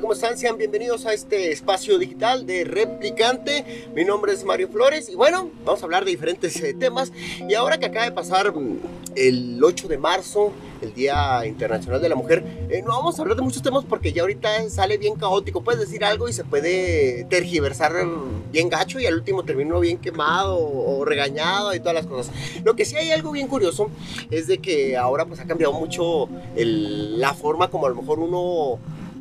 ¿Cómo 0.00 0.14
están? 0.14 0.38
Sean 0.38 0.56
bienvenidos 0.56 1.04
a 1.04 1.12
este 1.12 1.52
espacio 1.52 1.98
digital 1.98 2.46
de 2.46 2.64
Replicante. 2.64 3.88
Mi 3.94 4.04
nombre 4.04 4.32
es 4.32 4.44
Mario 4.44 4.68
Flores 4.68 5.08
y 5.10 5.14
bueno, 5.14 5.50
vamos 5.64 5.82
a 5.82 5.84
hablar 5.84 6.04
de 6.04 6.10
diferentes 6.10 6.56
eh, 6.62 6.74
temas. 6.74 7.12
Y 7.46 7.54
ahora 7.54 7.78
que 7.78 7.86
acaba 7.86 8.06
de 8.06 8.12
pasar 8.12 8.54
mm, 8.54 8.78
el 9.14 9.62
8 9.62 9.88
de 9.88 9.98
marzo, 9.98 10.52
el 10.80 10.94
Día 10.94 11.44
Internacional 11.44 12.00
de 12.00 12.08
la 12.08 12.14
Mujer, 12.14 12.42
eh, 12.70 12.82
no 12.82 12.96
vamos 12.96 13.18
a 13.18 13.22
hablar 13.22 13.36
de 13.36 13.42
muchos 13.42 13.62
temas 13.62 13.84
porque 13.84 14.12
ya 14.12 14.22
ahorita 14.22 14.70
sale 14.70 14.96
bien 14.96 15.16
caótico. 15.16 15.62
Puedes 15.62 15.80
decir 15.80 16.02
algo 16.02 16.28
y 16.28 16.32
se 16.32 16.44
puede 16.44 17.24
tergiversar 17.24 17.92
mm, 18.04 18.52
bien 18.52 18.70
gacho 18.70 19.00
y 19.00 19.06
al 19.06 19.14
último 19.14 19.44
termino 19.44 19.80
bien 19.80 19.98
quemado 19.98 20.58
o 20.58 21.04
regañado 21.04 21.74
y 21.74 21.80
todas 21.80 21.94
las 21.94 22.06
cosas. 22.06 22.34
Lo 22.64 22.74
que 22.74 22.86
sí 22.86 22.96
hay 22.96 23.10
algo 23.10 23.32
bien 23.32 23.48
curioso 23.48 23.90
es 24.30 24.46
de 24.46 24.58
que 24.58 24.96
ahora 24.96 25.26
pues 25.26 25.40
ha 25.40 25.46
cambiado 25.46 25.74
mucho 25.74 26.28
la 26.56 27.34
forma 27.34 27.70
como 27.70 27.86
a 27.86 27.90
lo 27.90 27.96
mejor 27.96 28.18
uno 28.18 28.78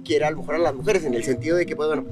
quiere 0.09 0.25
a 0.25 0.31
lo 0.31 0.38
mejor 0.38 0.55
a 0.55 0.57
las 0.57 0.73
mujeres 0.73 1.05
en 1.05 1.13
el 1.13 1.23
sentido 1.23 1.55
de 1.55 1.67
que 1.67 1.75
pues 1.75 1.88
bueno 1.88 2.03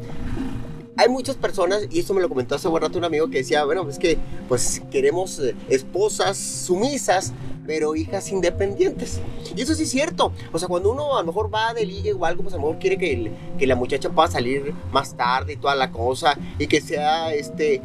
hay 0.99 1.09
muchas 1.09 1.35
personas, 1.35 1.87
y 1.91 1.99
esto 1.99 2.13
me 2.15 2.21
lo 2.21 2.29
comentó 2.29 2.55
hace 2.55 2.67
buen 2.67 2.81
rato 2.81 2.97
un 2.97 3.05
amigo 3.05 3.29
que 3.29 3.37
decía, 3.37 3.63
bueno, 3.65 3.87
es 3.87 3.99
que 3.99 4.17
pues 4.47 4.81
queremos 4.89 5.37
eh, 5.37 5.55
esposas 5.69 6.37
sumisas, 6.37 7.33
pero 7.67 7.95
hijas 7.95 8.31
independientes. 8.31 9.19
Y 9.55 9.61
eso 9.61 9.75
sí 9.75 9.83
es 9.83 9.89
cierto. 9.91 10.31
O 10.53 10.57
sea, 10.59 10.67
cuando 10.69 10.89
uno 10.91 11.17
a 11.17 11.21
lo 11.21 11.27
mejor 11.27 11.53
va 11.53 11.73
de 11.73 11.85
ligue 11.85 12.13
o 12.13 12.25
algo, 12.25 12.41
pues 12.43 12.53
a 12.53 12.57
lo 12.57 12.63
mejor 12.63 12.79
quiere 12.79 12.97
que, 12.97 13.13
el- 13.13 13.31
que 13.59 13.67
la 13.67 13.75
muchacha 13.75 14.09
pueda 14.09 14.29
salir 14.29 14.73
más 14.91 15.15
tarde 15.15 15.53
y 15.53 15.57
toda 15.57 15.75
la 15.75 15.91
cosa, 15.91 16.37
y 16.57 16.67
que 16.67 16.79
sea 16.81 17.33
este 17.33 17.81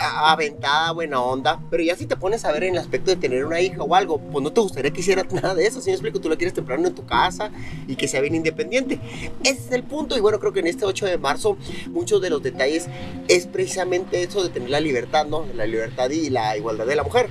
aventada, 0.00 0.92
buena 0.92 1.20
onda. 1.20 1.60
Pero 1.70 1.82
ya 1.82 1.94
si 1.96 2.06
te 2.06 2.16
pones 2.16 2.44
a 2.44 2.52
ver 2.52 2.64
en 2.64 2.74
el 2.74 2.78
aspecto 2.80 3.10
de 3.10 3.16
tener 3.16 3.44
una 3.44 3.60
hija 3.60 3.82
o 3.82 3.94
algo, 3.94 4.18
pues 4.18 4.42
no 4.42 4.52
te 4.52 4.60
gustaría 4.60 4.90
que 4.92 5.00
hiciera 5.00 5.24
nada 5.30 5.54
de 5.54 5.66
eso. 5.66 5.80
Si 5.80 5.90
me 5.90 5.94
explico, 5.94 6.20
tú 6.20 6.28
la 6.28 6.36
quieres 6.36 6.54
temprano 6.54 6.86
en 6.88 6.94
tu 6.94 7.04
casa 7.04 7.50
y 7.86 7.96
que 7.96 8.08
sea 8.08 8.20
bien 8.20 8.34
independiente. 8.34 8.98
Ese 9.44 9.60
es 9.66 9.72
el 9.72 9.82
punto. 9.82 10.16
Y 10.16 10.20
bueno, 10.20 10.38
creo 10.40 10.52
que 10.52 10.60
en 10.60 10.66
este 10.66 10.84
8 10.84 11.06
de 11.06 11.18
marzo, 11.18 11.56
muchos 11.90 12.20
de 12.22 12.30
los 12.30 12.42
detalles 12.42 12.86
es 13.28 13.46
precisamente 13.46 14.22
eso 14.22 14.42
de 14.42 14.48
tener 14.48 14.70
la 14.70 14.80
libertad, 14.80 15.26
¿no? 15.26 15.44
La 15.54 15.66
libertad 15.66 16.10
y 16.10 16.30
la 16.30 16.56
igualdad 16.56 16.86
de 16.86 16.96
la 16.96 17.02
mujer. 17.02 17.28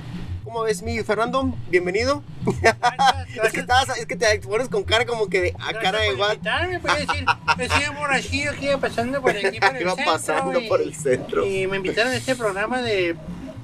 ¿Cómo 0.48 0.62
ves, 0.62 0.80
mi 0.82 0.98
Fernando? 1.02 1.54
Bienvenido. 1.68 2.22
Es 3.44 3.52
que, 3.52 3.60
estabas, 3.60 3.98
es 3.98 4.06
que 4.06 4.16
te 4.16 4.38
pones 4.40 4.70
con 4.70 4.82
cara 4.82 5.04
como 5.04 5.28
que 5.28 5.42
de 5.42 5.54
a 5.60 5.74
cara 5.74 6.00
de 6.00 6.14
guat. 6.14 6.38
Me 6.70 6.80
puede 6.80 7.00
decir, 7.00 7.26
borrachillo 7.98 8.52
iba 8.62 8.78
pasando 8.78 9.20
por 9.20 9.32
aquí 9.32 9.60
por 9.60 9.76
el 9.76 9.82
Iba 9.82 9.94
centro. 9.94 10.12
pasando 10.12 10.58
y, 10.58 10.66
por 10.66 10.80
el 10.80 10.94
centro. 10.94 11.46
Y 11.46 11.66
me 11.66 11.76
invitaron 11.76 12.12
a 12.12 12.16
este 12.16 12.34
programa 12.34 12.80
de, 12.80 13.14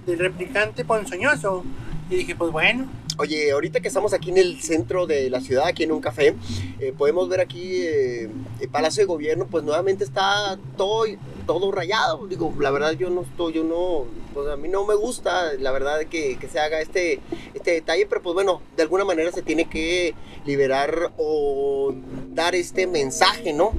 del 0.05 0.19
replicante 0.19 0.85
ponzoñoso. 0.85 1.65
Y 2.11 2.17
dije, 2.17 2.37
pues 2.37 2.53
bueno, 2.53 2.87
Oye, 3.17 3.53
ahorita 3.53 3.81
que 3.81 3.89
estamos 3.89 4.13
aquí 4.13 4.31
en 4.31 4.39
el 4.39 4.61
centro 4.61 5.07
de 5.07 5.31
la 5.31 5.41
ciudad, 5.41 5.69
aquí 5.69 5.85
en 5.85 5.93
un 5.93 6.01
café, 6.01 6.35
eh, 6.81 6.93
podemos 6.99 7.29
ver 7.29 7.41
aquí 7.41 7.83
eh, 7.83 8.29
el 8.61 8.69
Palacio 8.69 9.03
de 9.03 9.07
Gobierno, 9.07 9.47
pues 9.47 9.63
nuevamente 9.63 10.03
está 10.03 10.59
todo, 10.77 11.07
todo 11.47 11.71
rayado. 11.73 12.27
Digo, 12.27 12.55
la 12.59 12.71
verdad 12.71 12.93
yo 12.93 13.11
no 13.11 13.23
estoy, 13.23 13.55
yo 13.55 13.65
no, 13.65 14.07
pues 14.33 14.49
a 14.49 14.57
mí 14.57 14.69
no 14.69 14.85
me 14.87 14.95
gusta, 14.95 15.55
la 15.55 15.73
verdad, 15.73 16.01
que, 16.07 16.39
que 16.39 16.49
se 16.49 16.61
haga 16.61 16.81
este, 16.81 17.21
este 17.55 17.73
detalle, 17.73 18.07
pero 18.07 18.23
pues 18.23 18.35
bueno, 18.35 18.61
de 18.77 18.83
alguna 18.83 19.05
manera 19.05 19.33
se 19.33 19.43
tiene 19.43 19.69
que 19.69 20.15
liberar 20.45 21.13
o 21.17 21.95
dar 22.33 22.55
este 22.55 22.87
mensaje, 22.87 23.53
¿no? 23.53 23.73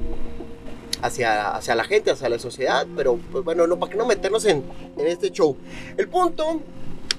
Hacia, 1.02 1.54
hacia 1.54 1.74
la 1.74 1.84
gente, 1.84 2.10
hacia 2.10 2.28
la 2.28 2.38
sociedad, 2.38 2.86
pero 2.96 3.18
pues 3.30 3.44
bueno, 3.44 3.66
no, 3.66 3.78
para 3.78 3.92
que 3.92 3.98
no 3.98 4.06
meternos 4.06 4.44
en, 4.46 4.64
en 4.96 5.06
este 5.06 5.30
show. 5.30 5.56
El 5.96 6.08
punto, 6.08 6.60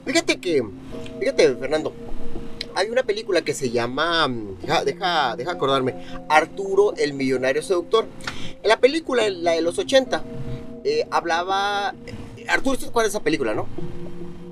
fíjate 0.05 0.39
que, 0.39 0.63
fíjate 1.19 1.55
Fernando, 1.55 1.93
hay 2.77 2.89
una 2.89 3.01
película 3.01 3.41
que 3.41 3.55
se 3.55 3.71
llama, 3.71 4.27
deja, 4.61 4.83
deja, 4.85 5.35
deja 5.35 5.51
acordarme, 5.51 5.95
Arturo 6.29 6.93
el 6.95 7.13
millonario 7.13 7.63
seductor. 7.63 8.05
En 8.61 8.69
la 8.69 8.79
película, 8.79 9.27
la 9.31 9.53
de 9.53 9.61
los 9.61 9.79
80, 9.79 10.23
eh, 10.87 11.07
hablaba... 11.11 11.93
Arturo, 12.47 12.77
¿tú 12.77 12.83
te 12.85 12.89
acuerdas 12.89 13.11
de 13.11 13.17
esa 13.17 13.23
película, 13.23 13.53
no? 13.53 13.67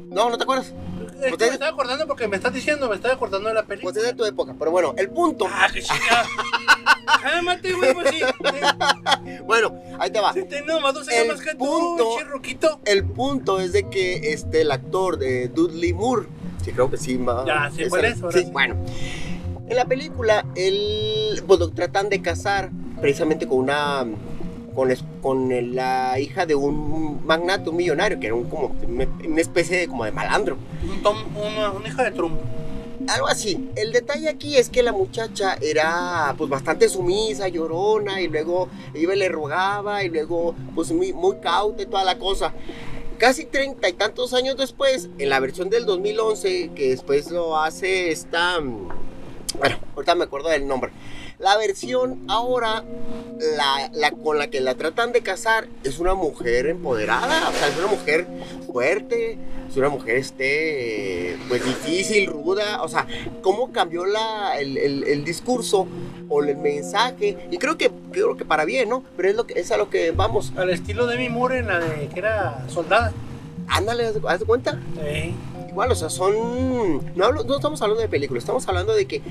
No, 0.09 0.29
¿no 0.29 0.38
te 0.38 0.44
acuerdas? 0.44 0.73
es 1.22 1.31
que 1.38 1.46
me 1.46 1.51
estaba 1.53 1.72
acordando 1.72 2.06
porque 2.07 2.28
me 2.28 2.35
estás 2.35 2.53
diciendo, 2.53 2.90
me 2.90 2.96
estaba 2.96 3.13
acordando 3.13 3.47
de 3.47 3.56
la 3.56 3.63
película. 3.63 3.94
Pues 3.94 4.03
es 4.03 4.12
de 4.12 4.18
tu 4.18 4.25
época, 4.25 4.53
pero 4.59 4.69
bueno, 4.72 4.94
el 4.97 5.09
punto... 5.09 5.46
Ah, 5.50 5.68
que 5.73 5.81
chica. 5.81 6.25
Cálmate, 7.22 7.73
güey, 7.73 7.94
pues 7.94 8.09
sí. 8.09 8.22
Bueno, 9.46 9.79
ahí 10.00 10.09
te 10.12 10.19
va. 10.19 10.34
Si 10.34 10.44
tengo 10.44 10.79
más 10.81 10.94
dos 10.94 11.07
años 11.07 11.22
El 11.22 11.28
más 11.29 11.41
que 11.41 11.56
punto- 11.56 12.18
tú. 12.59 12.67
El 12.85 13.03
punto 13.06 13.59
es 13.59 13.72
de 13.73 13.90
que 13.90 14.34
este, 14.34 14.62
el 14.62 14.72
actor 14.72 15.17
de 15.17 15.47
Dudley 15.47 15.94
Moore, 15.94 16.28
sí 16.63 16.72
creo 16.72 16.90
que 16.90 16.97
sí, 16.97 17.17
ma- 17.17 17.44
Ya, 17.46 17.72
sí, 17.75 17.85
¿cuál 17.90 18.06
es? 18.06 18.17
Sí, 18.31 18.40
sí. 18.44 18.50
bueno. 18.52 18.75
En 19.67 19.75
la 19.75 19.85
película, 19.85 20.46
él, 20.56 21.41
lo 21.47 21.69
tratan 21.72 22.09
de 22.09 22.22
casar 22.22 22.72
precisamente 23.02 23.47
con 23.47 23.59
una, 23.59 24.06
con, 24.75 24.91
es- 24.91 25.03
con 25.22 25.50
la 25.75 26.19
hija 26.19 26.46
de 26.46 26.56
un 26.56 27.25
magnate, 27.25 27.69
un 27.69 27.78
millonario, 27.78 28.19
que 28.19 28.28
era 28.28 28.36
un, 28.36 28.46
como, 28.50 28.75
una 28.88 29.41
especie 29.41 29.78
de, 29.80 29.88
como 29.88 30.06
de 30.06 30.12
malandro. 30.12 30.58
Un, 30.84 31.02
tom, 31.02 31.18
una, 31.36 31.72
una 31.72 31.88
hija 31.88 32.03
de 32.03 32.12
Trump. 32.12 32.40
Algo 33.08 33.28
así. 33.28 33.69
El 33.75 33.91
detalle 33.91 34.30
aquí 34.30 34.58
es 34.58 34.69
que 34.69 34.81
la 34.81 34.91
muchacha 34.91 35.58
era 35.62 36.34
pues 36.38 36.50
bastante 36.50 36.90
sumisa, 36.90 37.47
llorona, 37.47 38.19
y 38.22 38.28
luego 38.28 38.68
iba 38.96 39.14
y 39.16 39.19
le 39.19 39.30
rogaba, 39.30 40.03
y 40.03 40.09
luego 40.09 40.56
pues 40.74 40.91
muy, 40.91 41.14
muy 41.14 41.38
cauta 41.38 41.84
y 41.84 41.85
toda 41.85 42.03
la 42.03 42.18
cosa. 42.18 42.53
Casi 43.19 43.46
treinta 43.46 43.88
y 43.88 43.94
tantos 43.94 44.34
años 44.34 44.58
después, 44.58 45.09
en 45.19 45.30
la 45.30 45.40
versión 45.40 45.69
del 45.69 45.85
2011, 45.85 46.72
que 46.75 46.90
después 46.90 47.31
lo 47.31 47.58
hace 47.58 48.12
esta... 48.12 48.59
mm, 48.59 48.90
Bueno, 49.59 49.78
ahorita 49.96 50.16
me 50.16 50.24
acuerdo 50.25 50.50
del 50.50 50.68
nombre. 50.68 50.91
La 51.40 51.57
versión 51.57 52.23
ahora, 52.29 52.84
la, 53.57 53.90
la 53.94 54.12
con 54.12 54.38
la 54.38 54.47
que 54.50 54.62
la 54.62 54.75
tratan 54.75 55.12
de 55.12 55.22
casar, 55.22 55.68
es 55.84 56.00
una 56.00 56.13
mujer 56.13 56.68
empoderada, 56.68 57.50
o 57.50 57.53
sea, 57.53 57.68
es 57.68 57.78
una 57.78 57.88
mujer 57.88 58.25
fuerte, 58.72 59.38
es 59.69 59.75
una 59.75 59.90
mujer 59.90 60.16
este, 60.18 61.38
pues 61.50 61.63
difícil, 61.66 62.28
ruda, 62.28 62.81
o 62.84 62.88
sea, 62.88 63.06
cómo 63.41 63.72
cambió 63.73 64.06
la, 64.06 64.57
el, 64.59 64.78
el- 64.78 65.03
el 65.03 65.25
discurso 65.25 65.88
o 66.29 66.41
el 66.41 66.56
mensaje, 66.57 67.38
y 67.52 67.57
creo 67.57 67.78
que, 67.78 67.91
creo 68.12 68.38
que 68.38 68.46
para 68.46 68.63
bien, 68.63 68.88
¿no? 68.88 69.03
Pero 69.17 69.29
es, 69.29 69.35
lo 69.35 69.46
que, 69.46 69.59
es 69.59 69.72
a 69.72 69.78
lo 69.78 69.90
que 69.90 70.12
vamos, 70.12 70.53
Al 70.56 70.69
estilo 70.69 71.06
de 71.06 71.17
mi 71.17 71.28
Moore 71.29 71.59
en 71.59 71.67
la 71.67 71.79
de 71.79 72.07
que 72.07 72.19
era 72.19 72.66
soldada. 72.69 73.12
ándale, 73.67 74.06
haz 74.07 74.13
de- 74.13 74.22
haz 74.29 74.40
de 74.40 74.46
cuenta. 74.46 74.79
Sí. 74.96 75.35
Igual, 75.75 75.91
o 75.91 75.96
sea, 75.96 76.09
son. 76.09 76.34
No, 77.17 77.26
hablo- 77.26 77.44
no 77.44 77.58
estamos 77.58 77.82
hablando 77.82 78.02
de 78.02 78.08
películas, 78.08 78.44
estamos 78.44 78.66
hablando 78.70 78.94
de 78.94 79.05
que 79.08 79.22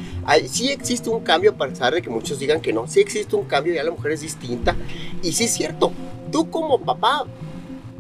sí 0.47 0.69
existe 0.69 1.09
un 1.09 1.21
cambio, 1.25 1.53
a 1.53 1.55
pesar 1.69 1.95
de 1.95 2.03
que 2.03 2.11
muchos 2.11 2.39
digan 2.39 2.61
que 2.61 2.71
no. 2.71 2.87
Sí 2.87 3.01
existe 3.01 3.35
un 3.35 3.45
cambio, 3.47 3.73
ya 3.73 3.83
la 3.83 3.91
mujer 3.91 4.13
es 4.13 4.21
distinta. 4.21 4.77
Y 5.23 5.33
sí 5.33 5.45
es 5.45 5.55
cierto, 5.55 5.91
tú 6.31 6.51
como 6.51 6.79
papá, 6.83 7.25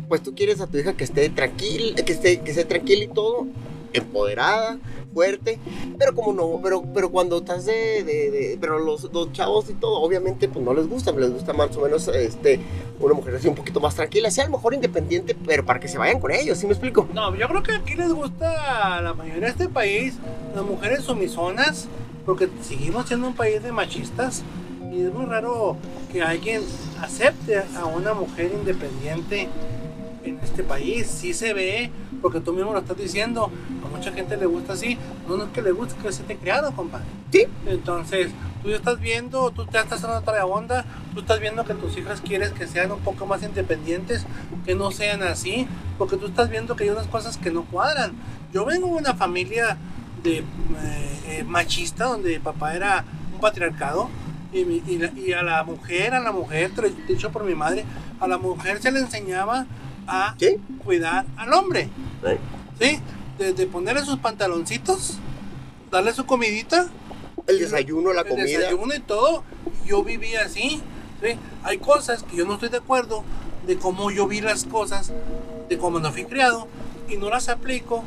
pues 0.08 0.22
tú 0.22 0.34
quieres 0.34 0.60
a 0.60 0.66
tu 0.66 0.76
hija 0.76 0.92
que 0.92 1.04
esté 1.04 1.30
tranquila, 1.30 1.96
que 2.04 2.12
esté, 2.12 2.40
que 2.42 2.50
esté 2.50 2.66
tranquila 2.66 3.04
y 3.04 3.08
todo, 3.08 3.46
empoderada, 3.94 4.79
fuerte. 5.12 5.58
Pero 5.99 6.14
como 6.14 6.32
no, 6.32 6.61
pero, 6.62 6.82
pero 6.93 7.11
cuando 7.11 7.38
estás 7.38 7.64
de. 7.64 8.58
pero 8.61 8.79
los, 8.79 9.12
los 9.12 9.32
chavos 9.32 9.70
y 9.70 9.75
todo, 9.75 10.00
obviamente, 10.00 10.49
pues 10.49 10.64
no 10.64 10.75
les 10.75 10.88
gusta, 10.88 11.12
les 11.12 11.32
gusta 11.32 11.52
más 11.52 11.75
o 11.76 11.81
menos 11.81 12.06
este, 12.08 12.61
una 13.00 13.14
mujer 13.14 13.37
así 13.37 13.49
un 13.49 13.55
poquito 13.55 13.81
más 13.81 13.94
tranquila, 13.94 14.31
sea 14.31 14.44
a 14.44 14.49
lo 14.49 14.56
mejor 14.56 14.75
independiente, 14.75 15.35
pero 15.46 15.64
para 15.64 15.81
que 15.81 15.88
se 15.88 15.99
vayan 15.99 16.20
con 16.20 16.31
ellos, 16.32 16.58
¿sí 16.58 16.67
me 16.67 16.73
explico? 16.73 17.08
No, 17.14 17.35
yo 17.35 17.49
creo 17.49 17.62
que 17.62 17.73
aquí 17.73 17.94
les 17.94 18.12
gusta 18.12 18.96
a 18.96 19.00
la 19.00 19.14
mayoría 19.14 19.43
de 19.46 19.50
este 19.50 19.69
país 19.69 20.14
las 20.55 20.64
mujeres 20.64 21.05
sumisonas, 21.05 21.88
porque 22.26 22.49
seguimos 22.62 23.06
siendo 23.06 23.29
un 23.29 23.35
país 23.35 23.62
de 23.62 23.73
machistas 23.73 24.43
y 24.94 25.02
es 25.02 25.12
muy 25.12 25.26
raro 25.26 25.76
que 26.12 26.23
alguien 26.23 26.62
acepte 27.00 27.58
a 27.76 27.85
una 27.85 28.14
mujer 28.14 28.52
independiente 28.55 29.49
en 30.23 30.38
este 30.41 30.62
país. 30.62 31.06
Sí 31.08 31.35
se 31.35 31.52
ve, 31.52 31.91
porque 32.23 32.41
tú 32.41 32.52
mismo 32.52 32.73
lo 32.73 32.79
estás 32.79 32.96
diciendo. 32.96 33.50
Mucha 33.94 34.12
gente 34.12 34.37
le 34.37 34.46
gusta 34.46 34.73
así. 34.75 34.99
No, 35.29 35.37
no 35.37 35.44
es 35.44 35.50
que 35.50 35.62
le 35.62 35.73
guste, 35.73 35.94
que 36.02 36.12
se 36.12 36.23
te 36.25 36.37
creado, 36.37 36.73
compadre. 36.73 37.05
Sí. 37.32 37.44
Entonces, 37.67 38.31
tú 38.62 38.70
ya 38.70 38.76
estás 38.76 38.99
viendo, 39.00 39.50
tú 39.50 39.67
ya 39.73 39.81
estás 39.82 40.02
en 40.05 40.11
otra 40.11 40.44
onda, 40.46 40.85
tú 41.14 41.20
estás 41.20 41.38
viendo 41.41 41.64
que 41.64 41.75
tus 41.75 41.96
hijas 41.96 42.20
quieres 42.20 42.50
que 42.52 42.67
sean 42.67 42.91
un 42.93 43.00
poco 43.00 43.26
más 43.26 43.43
independientes, 43.43 44.26
que 44.64 44.75
no 44.75 44.91
sean 44.91 45.23
así, 45.23 45.67
porque 45.99 46.17
tú 46.17 46.26
estás 46.26 46.50
viendo 46.50 46.75
que 46.76 46.85
hay 46.85 46.91
unas 46.91 47.06
cosas 47.06 47.37
que 47.37 47.50
no 47.50 47.64
cuadran. 47.64 48.12
Yo 48.52 48.64
vengo 48.64 48.88
de 48.88 48.94
una 48.94 49.14
familia 49.14 49.76
de 50.23 50.38
eh, 50.38 50.44
eh, 51.26 51.44
machista, 51.46 52.05
donde 52.06 52.41
papá 52.41 52.75
era 52.75 53.05
un 53.32 53.41
patriarcado, 53.41 54.08
y, 54.52 54.64
mi- 54.64 54.82
y 54.87 54.99
la- 54.99 55.12
y 55.17 55.32
a 55.32 55.43
la 55.43 55.62
mujer, 55.64 56.14
a 56.14 56.20
la 56.20 56.32
mujer, 56.32 56.70
dicho 57.08 57.31
por 57.31 57.44
mi 57.44 57.55
madre, 57.55 57.85
a 58.20 58.26
la 58.29 58.38
mujer 58.38 58.81
se 58.81 58.91
le 58.93 59.00
enseñaba 59.00 59.67
a 60.06 60.35
Sí. 60.38 60.56
cuidar 60.85 61.25
al 61.37 61.52
hombre, 61.52 61.88
¿Eh? 62.25 62.38
¿sí? 62.81 63.00
Desde 63.38 63.66
ponerle 63.66 64.04
sus 64.04 64.19
pantaloncitos, 64.19 65.14
darle 65.90 66.12
su 66.12 66.25
comidita, 66.26 66.88
El 67.46 67.58
desayuno, 67.58 68.12
la 68.12 68.22
el 68.22 68.28
comida. 68.28 68.44
desayuno 68.46 68.94
y 68.94 69.00
todo, 69.00 69.42
yo 69.84 70.02
viví 70.04 70.34
así. 70.36 70.81
¿sí? 71.22 71.36
Hay 71.62 71.78
cosas 71.78 72.22
que 72.22 72.36
yo 72.36 72.46
no 72.46 72.54
estoy 72.54 72.69
de 72.69 72.78
acuerdo 72.78 73.25
de 73.66 73.76
cómo 73.76 74.10
yo 74.10 74.26
vi 74.26 74.40
las 74.40 74.64
cosas, 74.64 75.12
de 75.69 75.78
cómo 75.78 75.98
no 75.98 76.12
fui 76.12 76.25
criado, 76.25 76.69
y 77.08 77.16
no 77.16 77.28
las 77.28 77.48
aplico 77.48 78.04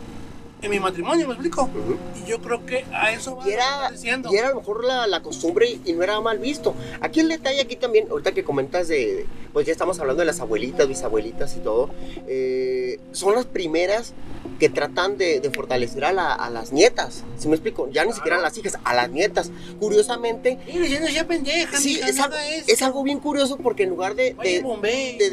en 0.62 0.72
mi 0.72 0.80
matrimonio, 0.80 1.28
¿me 1.28 1.34
explico? 1.34 1.64
Ujú. 1.64 1.98
Y 2.24 2.28
yo 2.30 2.40
creo 2.42 2.66
que 2.66 2.84
a 2.92 3.12
eso 3.12 3.36
va 3.36 3.48
Y 3.48 3.52
era, 3.54 3.92
diciendo. 3.92 4.30
y 4.32 4.36
era 4.38 4.48
a 4.48 4.52
lo 4.52 4.58
mejor 4.58 4.84
la, 4.84 5.06
la 5.08 5.22
costumbre 5.22 5.78
y 5.86 5.94
no 5.94 6.02
era 6.04 6.20
mal 6.20 6.40
visto. 6.40 6.74
Aquí 7.02 7.20
el 7.20 7.30
detalle, 7.30 7.62
aquí 7.62 7.76
también, 7.76 8.08
ahorita 8.10 8.32
que 8.32 8.44
comentas 8.44 8.88
de, 8.88 9.28
pues 9.54 9.66
ya 9.68 9.72
estamos 9.72 10.00
hablando 10.00 10.22
de 10.22 10.26
las 10.26 10.40
abuelitas, 10.40 10.88
bisabuelitas 10.88 11.56
y 11.56 11.60
todo, 11.60 11.90
eh, 12.28 13.00
son 13.12 13.36
las 13.36 13.46
primeras 13.46 14.14
que 14.60 14.70
tratan 14.70 15.18
de, 15.18 15.40
de 15.40 15.52
fortalecer 15.52 16.04
a, 16.06 16.12
la- 16.12 16.34
a 16.34 16.50
las 16.50 16.72
nietas, 16.74 17.24
¿sí 17.38 17.48
me 17.48 17.54
explico? 17.54 17.88
Ya 17.92 18.04
ni 18.06 18.14
siquiera 18.14 18.38
a 18.38 18.42
las 18.42 18.58
hijas, 18.58 18.80
a 18.84 18.96
las 18.96 19.12
nietas. 19.12 19.52
Curiosamente, 19.80 20.58
Y 20.68 20.80
diciendo 20.80 21.08
ya 21.10 21.28
pendeja, 21.28 21.78
sí, 21.78 22.00
es 22.00 22.20
algo, 22.20 22.36
es 22.66 22.82
algo 22.82 23.04
bien 23.04 23.20
curioso 23.20 23.58
porque 23.58 23.84
en 23.84 23.90
lugar 23.90 24.16
de, 24.16 24.36
Oye, 24.40 24.54
de, 24.56 24.62
bombé. 24.62 25.16
de, 25.20 25.30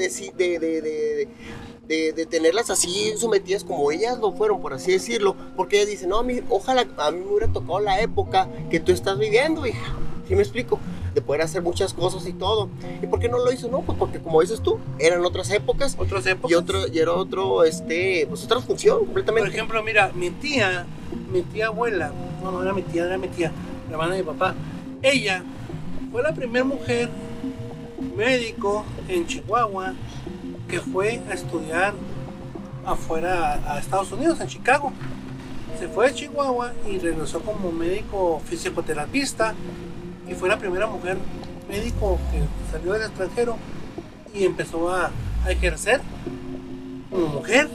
de, 0.59 1.29
de, 1.89 2.13
de- 2.13 2.27
tenerlas 2.27 2.71
así 2.71 3.13
sometidas 3.19 3.65
como 3.65 3.91
ellas 3.93 4.19
lo 4.19 4.33
fueron, 4.33 4.61
por 4.61 4.73
así 4.73 4.93
decirlo, 4.93 5.37
porque 5.57 5.77
ellas 5.77 5.91
dicen, 5.91 6.09
no, 6.09 6.19
a 6.19 6.23
mí, 6.23 6.41
ojalá 6.49 6.87
a 6.99 7.11
mí 7.11 7.21
me 7.21 7.27
hubiera 7.27 7.53
tocado 7.53 7.81
la 7.81 8.01
época 8.01 8.49
que 8.71 8.81
tú 8.81 8.93
estás 8.93 9.19
viviendo, 9.19 9.67
hija. 9.67 9.95
¿Sí 10.27 10.35
me 10.35 10.41
explico? 10.43 10.79
De 11.15 11.21
poder 11.21 11.43
hacer 11.43 11.61
muchas 11.63 11.93
cosas 11.93 12.27
y 12.27 12.33
todo. 12.33 12.71
¿Y 13.03 13.07
por 13.07 13.21
qué 13.21 13.29
no 13.29 13.37
lo 13.39 13.53
hizo? 13.53 13.69
No, 13.69 13.83
pues 13.83 13.99
porque 13.99 14.19
como 14.21 14.41
dices 14.41 14.61
tú, 14.63 14.79
eran 14.99 15.23
otras 15.25 15.51
épocas 15.51 15.95
Otras 15.99 16.27
épocas. 16.27 16.51
y 16.51 16.55
otro 16.55 16.89
y 16.89 16.99
era 16.99 17.13
otro 17.13 17.63
este 17.65 18.27
pues 18.29 18.43
otra 18.45 18.61
función 18.61 18.97
Por 18.99 19.05
completamente. 19.07 19.51
ejemplo, 19.51 19.83
mira, 19.83 20.11
mi 20.15 20.31
tía, 20.31 20.87
mi 21.31 21.43
tía 21.43 21.67
abuela, 21.67 22.11
no, 22.43 22.51
no 22.53 22.63
era 22.63 22.73
mi 22.73 22.81
tía, 22.83 23.05
era 23.05 23.19
mi 23.19 23.29
tía, 23.29 23.53
la 23.89 23.93
hermana 23.93 24.15
de 24.15 24.23
mi 24.23 24.27
papá. 24.27 24.55
Ella 25.03 25.45
fue 26.11 26.23
la 26.23 26.35
primera 26.35 26.65
mujer 26.65 27.11
médico 28.17 28.85
en 29.09 29.27
Chihuahua 29.27 29.93
que 30.75 30.81
fue 30.81 31.21
a 31.31 31.35
estudiar 31.35 31.95
afuera 32.85 33.61
a 33.65 33.79
Estados 33.79 34.11
Unidos, 34.11 34.41
en 34.41 34.49
Chicago. 34.49 34.93
Se 35.79 35.87
fue 35.87 36.09
a 36.09 36.13
Chihuahua 36.13 36.73
y 36.91 36.99
regresó 36.99 37.41
como 37.43 37.71
médico 37.71 38.43
fisioterapista 38.45 39.55
y 40.29 40.35
fue 40.35 40.49
la 40.49 40.59
primera 40.59 40.89
mujer 40.89 41.17
médico 41.69 42.19
que 42.33 42.41
salió 42.73 42.93
del 42.95 43.03
extranjero 43.03 43.57
y 44.35 44.47
empezó 44.47 44.93
a 44.93 45.13
ejercer 45.49 46.01
como 47.09 47.29
mujer. 47.29 47.69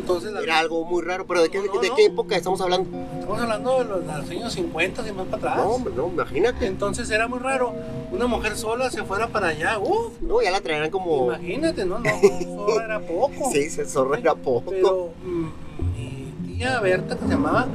Entonces, 0.00 0.32
la- 0.32 0.40
Era 0.40 0.58
algo 0.58 0.84
muy 0.84 1.02
raro, 1.02 1.26
pero 1.26 1.42
¿de 1.42 1.50
qué, 1.50 1.58
No, 1.58 1.74
no, 1.74 1.80
de 1.80 1.88
no. 1.88 1.94
qué 1.96 2.04
época 2.06 2.36
estamos 2.36 2.60
hablando? 2.60 2.88
estamos 3.20 3.40
hablando 3.40 3.78
de 3.78 3.84
los, 3.84 4.00
de 4.06 4.06
los 4.18 4.30
años 4.30 4.52
50 4.52 5.08
y 5.08 5.12
más 5.12 5.26
para 5.26 5.36
atrás. 5.36 5.56
No, 5.56 5.70
hombre, 5.70 5.92
no, 5.96 6.08
imagínate. 6.08 6.66
Entonces 6.66 7.10
era 7.10 7.28
muy 7.28 7.38
raro. 7.38 7.72
Una 8.10 8.26
mujer 8.26 8.56
sola 8.56 8.90
se 8.90 9.02
fuera 9.04 9.28
para 9.28 9.48
allá. 9.48 9.78
Uf, 9.78 10.20
No, 10.22 10.40
ya 10.42 10.50
la 10.50 10.60
traerán 10.60 10.90
como... 10.90 11.26
imagínate, 11.26 11.84
no, 11.84 11.98
no, 11.98 12.08
eso 12.22 12.80
era 12.80 13.00
poco. 13.00 13.50
Sí, 13.52 13.68
se 13.70 13.84
zorra 13.86 14.18
era 14.18 14.34
poco. 14.34 14.70
Pero 14.70 15.10
mm, 15.24 15.46
mi 15.96 16.54
tía 16.56 16.80
Berta, 16.80 17.16
que 17.16 17.24
se 17.24 17.30
llamaba, 17.30 17.66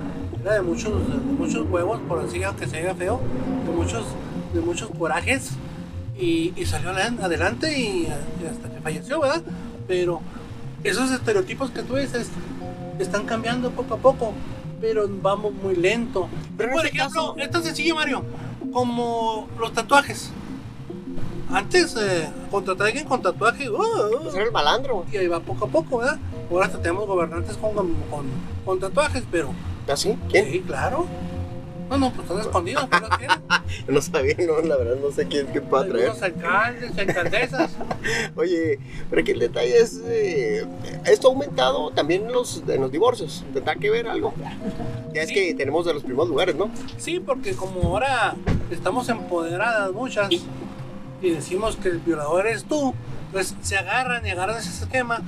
era 0.42 0.54
de 0.56 0.62
muchos, 0.62 0.92
de 1.08 1.16
muchos 1.38 1.70
huevos, 1.70 2.00
por 2.08 2.20
así 2.20 2.42
aunque 2.44 2.68
se 2.68 2.82
vea 2.82 2.96
feo, 2.96 3.20
de 3.68 3.72
muchos, 3.76 4.06
de 4.54 4.60
muchos 4.62 4.90
corajes. 4.98 5.52
Y, 6.18 6.54
y 6.56 6.66
salió 6.66 6.92
adelan- 6.92 7.20
adelante 7.22 7.78
y, 7.78 8.04
y 8.08 8.46
hasta 8.50 8.70
que 8.70 8.80
falleció, 8.82 9.20
¿verdad? 9.20 9.42
Pero 9.88 10.22
esos 10.84 11.12
estereotipos 11.12 11.72
que 11.72 11.84
tú 11.84 11.96
dices 11.96 12.30
están 13.00 13.26
cambiando 13.26 13.72
poco 13.72 13.96
a 13.96 13.98
poco, 13.98 14.34
pero 14.82 15.08
vamos 15.22 15.54
muy 15.54 15.76
lento. 15.76 16.28
Pero 16.58 16.72
Por 16.74 16.86
este 16.86 16.98
ejemplo, 16.98 17.36
caso- 17.38 17.60
es 17.60 17.66
sencillo, 17.66 17.96
Mario, 17.96 18.24
como 18.72 19.48
los 19.60 19.74
tatuajes. 19.74 20.32
Antes, 21.52 21.96
eh, 21.98 22.30
contratar 22.50 22.88
a 22.88 22.90
alguien 22.90 23.06
con 23.06 23.22
tatuaje, 23.22 23.70
uh, 23.70 23.74
uh, 23.76 24.24
Pues 24.24 24.34
era 24.36 24.46
el 24.46 24.52
malandro. 24.52 25.06
y 25.12 25.18
ahí 25.18 25.28
va 25.28 25.40
poco 25.40 25.66
a 25.66 25.68
poco, 25.68 26.00
¿verdad? 26.00 26.18
Ahora 26.50 26.66
hasta 26.66 26.80
tenemos 26.80 27.06
gobernantes 27.06 27.58
con, 27.58 27.74
con, 27.76 28.26
con 28.66 28.80
tatuajes, 28.80 29.24
pero. 29.32 29.50
¿Así? 29.88 30.18
¿Quién? 30.30 30.50
Sí, 30.52 30.62
claro. 30.66 31.06
No, 31.90 31.98
no, 31.98 32.12
pues 32.12 32.28
están 32.28 32.40
escondidos, 32.42 32.88
pero 32.90 33.08
los 33.08 33.18
quieren. 33.18 33.38
No 33.88 34.02
sabía, 34.02 34.36
no, 34.48 34.62
la 34.68 34.78
verdad 34.78 34.96
no 35.02 35.12
sé 35.12 35.28
quién, 35.28 35.46
quién 35.48 35.64
pueda 35.66 35.86
traer. 35.88 36.10
Algunos 36.10 36.24
alcaldes, 36.24 36.98
alcaldesas. 36.98 37.72
Oye, 38.36 38.80
pero 39.10 39.22
aquí 39.22 39.32
el 39.32 39.40
detalle 39.40 39.78
es, 39.78 40.02
eh, 40.06 40.66
esto 41.06 41.28
ha 41.28 41.32
aumentado 41.32 41.92
también 41.92 42.26
en 42.26 42.32
los, 42.34 42.64
en 42.68 42.82
los 42.82 42.92
divorcios. 42.92 43.46
¿Tendrá 43.54 43.76
que 43.76 43.90
ver 43.90 44.08
algo? 44.08 44.34
Ya 45.14 45.22
es 45.24 45.30
Sí. 45.30 45.34
que 45.36 45.54
tenemos 45.56 45.86
de 45.86 45.94
los 45.94 46.04
primeros 46.04 46.30
lugares, 46.30 46.56
¿no? 46.56 46.70
Sí, 46.98 47.20
porque 47.20 47.54
como 47.54 47.82
ahora 47.84 48.36
estamos 48.72 49.08
empoderadas 49.10 49.92
muchas 49.92 50.30
y 51.22 51.30
decimos 51.30 51.76
que 51.76 51.90
el 51.90 52.00
violador 52.00 52.48
eres 52.48 52.64
tú, 52.66 52.94
pues 53.32 53.56
se 53.62 53.78
agarran 53.78 54.26
y 54.26 54.30
agarran 54.32 54.58
ese 54.58 54.84
esquema, 54.84 55.22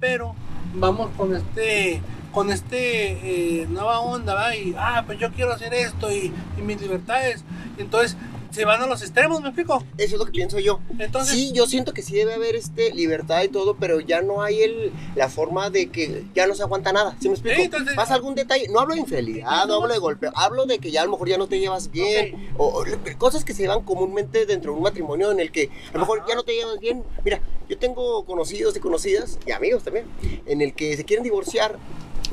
pero 0.00 0.34
vamos 0.74 1.10
con 1.16 1.34
este 1.34 2.00
con 2.32 2.50
este 2.50 3.60
eh, 3.62 3.66
nueva 3.68 4.00
onda, 4.00 4.34
¿va? 4.34 4.56
Y, 4.56 4.74
ah, 4.78 5.02
pues 5.06 5.18
yo 5.18 5.30
quiero 5.32 5.52
hacer 5.52 5.72
esto 5.74 6.10
y, 6.10 6.32
y 6.58 6.62
mis 6.62 6.80
libertades. 6.80 7.44
Y 7.78 7.82
entonces 7.82 8.16
se 8.50 8.66
van 8.66 8.82
a 8.82 8.86
los 8.86 9.00
extremos, 9.00 9.40
¿me 9.40 9.48
explico? 9.48 9.82
Eso 9.96 10.14
es 10.16 10.18
lo 10.18 10.26
que 10.26 10.32
pienso 10.32 10.58
yo. 10.58 10.78
Entonces, 10.98 11.34
Sí, 11.34 11.52
yo 11.54 11.66
siento 11.66 11.94
que 11.94 12.02
sí 12.02 12.14
debe 12.14 12.34
haber 12.34 12.54
este, 12.54 12.92
libertad 12.92 13.42
y 13.42 13.48
todo, 13.48 13.76
pero 13.80 13.98
ya 14.00 14.20
no 14.20 14.42
hay 14.42 14.60
el, 14.60 14.92
la 15.14 15.30
forma 15.30 15.70
de 15.70 15.88
que 15.88 16.24
ya 16.34 16.46
no 16.46 16.54
se 16.54 16.62
aguanta 16.62 16.92
nada. 16.92 17.16
¿Sí 17.18 17.28
me 17.28 17.34
explico? 17.34 17.56
Sí, 17.56 17.62
entonces- 17.62 17.94
¿Pasa 17.96 18.12
algún 18.14 18.34
detalle? 18.34 18.68
No 18.68 18.80
hablo 18.80 18.92
de 18.92 19.00
infidelidad, 19.00 19.66
no 19.66 19.76
hablo 19.76 19.88
de 19.94 19.98
golpeo, 19.98 20.32
hablo 20.34 20.66
de 20.66 20.78
que 20.80 20.90
ya 20.90 21.00
a 21.00 21.04
lo 21.06 21.12
mejor 21.12 21.28
ya 21.30 21.38
no 21.38 21.46
te 21.46 21.60
llevas 21.60 21.90
bien, 21.90 22.50
o, 22.58 22.66
o 22.66 22.84
cosas 23.16 23.42
que 23.42 23.54
se 23.54 23.62
llevan 23.62 23.84
comúnmente 23.84 24.44
dentro 24.44 24.72
de 24.72 24.76
un 24.76 24.82
matrimonio 24.82 25.32
en 25.32 25.40
el 25.40 25.50
que 25.50 25.70
a 25.88 25.94
lo 25.94 26.00
mejor 26.00 26.18
Ajá. 26.18 26.28
ya 26.28 26.34
no 26.34 26.42
te 26.42 26.52
llevas 26.52 26.78
bien. 26.78 27.04
Mira, 27.24 27.40
yo 27.70 27.78
tengo 27.78 28.22
conocidos 28.26 28.76
y 28.76 28.80
conocidas, 28.80 29.38
y 29.46 29.52
amigos 29.52 29.82
también, 29.82 30.04
en 30.44 30.60
el 30.60 30.74
que 30.74 30.94
se 30.98 31.06
quieren 31.06 31.22
divorciar 31.24 31.78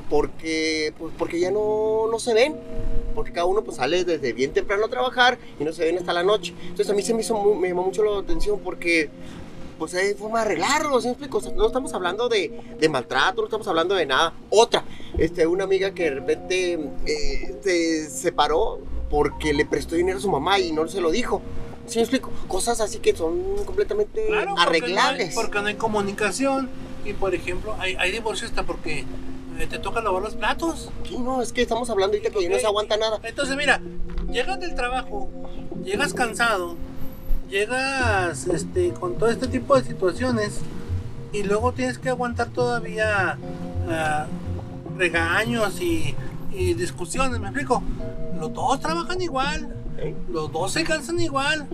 porque, 0.09 0.93
pues, 0.97 1.13
porque 1.17 1.39
ya 1.39 1.51
no, 1.51 2.07
no 2.11 2.19
se 2.19 2.33
ven. 2.33 2.55
Porque 3.15 3.31
cada 3.31 3.45
uno 3.45 3.63
pues 3.63 3.77
sale 3.77 4.05
desde 4.05 4.33
bien 4.33 4.53
temprano 4.53 4.85
a 4.85 4.89
trabajar 4.89 5.37
y 5.59 5.63
no 5.63 5.73
se 5.73 5.83
ven 5.83 5.97
hasta 5.97 6.13
la 6.13 6.23
noche. 6.23 6.53
Entonces 6.61 6.89
a 6.89 6.93
mí 6.93 7.01
se 7.01 7.13
me 7.13 7.21
hizo 7.21 7.55
me 7.55 7.67
llamó 7.69 7.83
mucho 7.83 8.03
la 8.03 8.19
atención 8.19 8.59
porque 8.59 9.09
pues 9.79 9.95
hay 9.95 10.13
forma 10.13 10.39
de 10.39 10.45
arreglarlo, 10.45 10.99
¿sí 10.99 11.07
me 11.07 11.13
explico? 11.13 11.37
O 11.37 11.41
sea, 11.41 11.53
no 11.53 11.65
estamos 11.65 11.93
hablando 11.93 12.29
de, 12.29 12.51
de 12.77 12.89
maltrato, 12.89 13.41
no 13.41 13.47
estamos 13.47 13.67
hablando 13.67 13.95
de 13.95 14.05
nada. 14.05 14.33
Otra, 14.49 14.83
este, 15.17 15.47
una 15.47 15.63
amiga 15.63 15.91
que 15.93 16.03
de 16.03 16.09
repente 16.11 16.79
eh, 17.05 17.55
se 17.63 18.09
separó 18.09 18.79
porque 19.09 19.53
le 19.53 19.65
prestó 19.65 19.95
dinero 19.95 20.17
a 20.17 20.21
su 20.21 20.29
mamá 20.29 20.59
y 20.59 20.71
no 20.71 20.87
se 20.87 21.01
lo 21.01 21.09
dijo. 21.09 21.41
¿Sí 21.87 21.97
me 21.97 22.03
explico? 22.03 22.29
Cosas 22.47 22.81
así 22.81 22.99
que 22.99 23.15
son 23.15 23.55
completamente 23.65 24.27
claro, 24.27 24.53
porque 24.55 24.77
arreglables. 24.77 25.33
No 25.33 25.39
hay, 25.39 25.45
porque 25.45 25.61
no 25.61 25.67
hay 25.67 25.75
comunicación. 25.75 26.69
Y 27.05 27.13
por 27.13 27.33
ejemplo, 27.33 27.75
hay, 27.79 27.95
hay 27.95 28.11
divorcios 28.11 28.51
hasta 28.51 28.63
porque 28.63 29.05
te 29.67 29.79
toca 29.79 30.01
lavar 30.01 30.21
los 30.21 30.35
platos. 30.35 30.89
Sí, 31.07 31.17
no, 31.17 31.41
es 31.41 31.51
que 31.53 31.61
estamos 31.61 31.89
hablando 31.89 32.15
ahorita 32.17 32.37
que 32.37 32.49
no 32.49 32.59
se 32.59 32.65
aguanta 32.65 32.97
nada. 32.97 33.19
Entonces, 33.23 33.55
mira, 33.55 33.81
llegas 34.31 34.59
del 34.59 34.75
trabajo, 34.75 35.29
llegas 35.83 36.13
cansado, 36.13 36.75
llegas 37.49 38.47
este, 38.47 38.91
con 38.91 39.15
todo 39.15 39.29
este 39.29 39.47
tipo 39.47 39.75
de 39.75 39.83
situaciones 39.83 40.59
y 41.33 41.43
luego 41.43 41.73
tienes 41.73 41.97
que 41.97 42.09
aguantar 42.09 42.49
todavía 42.49 43.37
ah, 43.89 44.27
regaños 44.97 45.81
y, 45.81 46.15
y 46.51 46.73
discusiones, 46.73 47.39
¿me 47.39 47.47
explico? 47.47 47.83
Los 48.39 48.53
dos 48.53 48.79
trabajan 48.79 49.21
igual, 49.21 49.75
¿eh? 49.97 50.15
los 50.31 50.51
dos 50.51 50.71
se 50.71 50.83
cansan 50.83 51.19
igual 51.19 51.67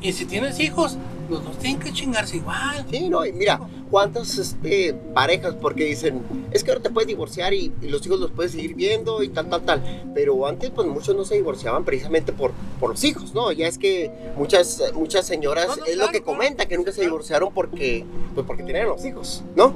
y 0.00 0.12
si 0.12 0.26
tienes 0.26 0.58
hijos, 0.60 0.98
los 1.30 1.44
dos 1.44 1.58
tienen 1.58 1.80
que 1.80 1.92
chingarse 1.92 2.36
igual. 2.36 2.84
Sí, 2.90 3.08
no, 3.08 3.24
y 3.24 3.32
mira, 3.32 3.60
cuántas 3.90 4.36
este, 4.38 4.94
parejas, 5.14 5.54
porque 5.54 5.84
dicen, 5.84 6.22
es 6.50 6.62
que 6.64 6.70
ahora 6.70 6.82
te 6.82 6.90
puedes 6.90 7.08
divorciar 7.08 7.54
y, 7.54 7.72
y 7.80 7.88
los 7.88 8.04
hijos 8.06 8.20
los 8.20 8.30
puedes 8.30 8.52
seguir 8.52 8.74
viendo 8.74 9.22
y 9.22 9.28
tal, 9.28 9.48
tal, 9.48 9.62
tal. 9.62 10.10
Pero 10.14 10.46
antes, 10.46 10.70
pues 10.70 10.86
muchos 10.88 11.14
no 11.16 11.24
se 11.24 11.34
divorciaban 11.36 11.84
precisamente 11.84 12.32
por, 12.32 12.52
por 12.80 12.90
los 12.90 13.04
hijos, 13.04 13.34
¿no? 13.34 13.52
Ya 13.52 13.66
es 13.66 13.78
que 13.78 14.10
muchas, 14.36 14.82
muchas 14.94 15.26
señoras, 15.26 15.68
No, 15.68 15.76
no, 15.76 15.84
es 15.84 15.96
lo 15.96 16.06
que 16.06 16.22
claro. 16.22 16.24
comentan, 16.24 16.68
que 16.68 16.76
nunca 16.76 16.92
se 16.92 17.02
divorciaron 17.02 17.52
porque, 17.52 18.04
pues 18.34 18.46
porque 18.46 18.62
tenían 18.62 18.88
los 18.88 19.04
hijos, 19.04 19.42
¿no? 19.56 19.74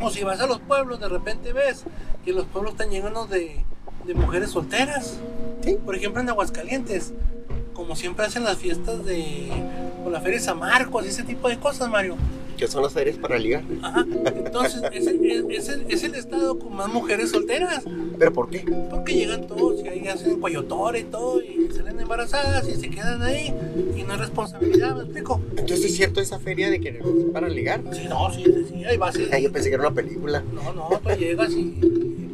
O 0.00 0.10
si 0.10 0.22
vas 0.22 0.40
a 0.40 0.46
los 0.46 0.60
pueblos, 0.60 1.00
de 1.00 1.08
repente 1.08 1.52
ves 1.52 1.84
que 2.24 2.32
los 2.32 2.44
pueblos 2.46 2.72
están 2.72 2.90
llenos 2.90 3.28
de, 3.28 3.64
de 4.06 4.14
mujeres 4.14 4.50
solteras. 4.50 5.18
Sí. 5.64 5.76
Por 5.84 5.96
ejemplo, 5.96 6.20
en 6.20 6.28
Aguascalientes, 6.28 7.12
como 7.74 7.96
siempre 7.96 8.26
hacen 8.26 8.44
las 8.44 8.58
fiestas 8.58 9.04
de. 9.04 9.48
O 10.08 10.10
la 10.10 10.20
Feria 10.20 10.38
de 10.38 10.44
San 10.44 10.58
Marcos 10.58 11.04
y 11.04 11.08
ese 11.08 11.22
tipo 11.22 11.48
de 11.48 11.58
cosas, 11.58 11.88
Mario. 11.90 12.16
Que 12.56 12.66
son 12.66 12.82
las 12.82 12.92
ferias 12.92 13.16
para 13.18 13.38
ligar. 13.38 13.62
Ajá. 13.82 14.04
Entonces, 14.34 14.82
es, 14.92 15.06
el- 15.06 15.24
es- 15.24 15.44
es 15.48 15.68
el, 15.68 15.84
es 15.88 16.02
el 16.02 16.14
estado 16.16 16.58
con 16.58 16.74
más 16.74 16.88
mujeres 16.88 17.30
solteras. 17.30 17.84
¿Pero 18.18 18.32
por 18.32 18.50
qué? 18.50 18.64
Porque 18.90 19.14
llegan 19.14 19.46
todos 19.46 19.80
y 19.84 19.86
ahí 19.86 20.08
hacen 20.08 20.40
coyotora 20.40 20.98
y 20.98 21.04
todo, 21.04 21.40
y 21.40 21.68
salen 21.72 22.00
embarazadas 22.00 22.68
y 22.68 22.74
se 22.74 22.90
quedan 22.90 23.22
ahí, 23.22 23.54
y 23.96 24.02
no 24.02 24.14
hay 24.14 24.18
responsabilidad, 24.18 24.96
¿me 24.96 25.02
explico? 25.04 25.40
Entonces 25.50 25.84
es 25.84 25.94
cierto 25.94 26.20
esa 26.20 26.40
feria 26.40 26.68
de 26.68 26.80
que 26.80 26.88
es 26.88 26.96
para 27.32 27.48
ligar. 27.48 27.80
Sí, 27.92 28.06
no, 28.08 28.28
sí, 28.32 28.42
sí, 28.68 28.84
ahí 28.84 28.96
vas. 28.96 29.16
y- 29.16 29.28
Ay, 29.30 29.44
yo 29.44 29.52
pensé 29.52 29.68
que 29.68 29.76
era 29.76 29.86
una 29.86 29.94
película. 29.94 30.42
No, 30.52 30.72
no, 30.72 30.88
tú 31.00 31.10
llegas 31.16 31.52
y 31.52 31.78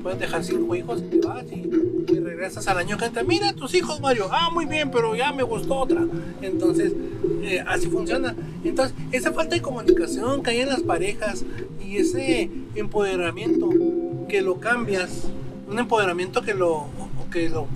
puedes 0.04 0.20
dejar 0.20 0.44
cinco 0.44 0.74
hijos 0.76 1.00
y 1.00 1.18
te 1.18 1.26
vas 1.26 1.44
y, 1.50 1.64
regresas 2.20 2.68
al 2.68 2.78
año 2.78 2.98
que 2.98 3.06
entra. 3.06 3.24
Mira 3.24 3.54
tus 3.54 3.74
hijos, 3.74 4.00
Mario. 4.00 4.28
Ah, 4.30 4.50
muy 4.52 4.66
bien, 4.66 4.90
pero 4.90 5.16
ya 5.16 5.32
me 5.32 5.42
gustó 5.42 5.76
otra. 5.76 6.04
Entonces, 6.42 6.92
eh, 7.42 7.64
así 7.66 7.86
funciona. 7.86 8.36
Entonces, 8.62 8.94
esa 9.12 9.32
falta 9.32 9.54
de 9.54 9.62
comunicación 9.62 10.42
que 10.42 10.50
hay 10.50 10.60
en 10.60 10.68
las 10.68 10.82
parejas 10.82 11.44
y 11.82 11.96
ese 11.96 12.50
empoderamiento 12.74 13.70
que 14.28 14.42
lo 14.42 14.60
cambias, 14.60 15.24
un 15.68 15.78
empoderamiento 15.78 16.42
que 16.42 16.52
lo, 16.52 16.86
que 17.32 17.48
lo, 17.48 17.66